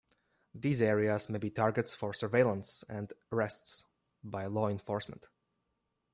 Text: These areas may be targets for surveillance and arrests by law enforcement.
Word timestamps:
These 0.55 0.81
areas 0.81 1.29
may 1.29 1.37
be 1.37 1.51
targets 1.51 1.93
for 1.93 2.11
surveillance 2.11 2.83
and 2.89 3.13
arrests 3.31 3.85
by 4.23 4.47
law 4.47 4.67
enforcement. 4.67 5.27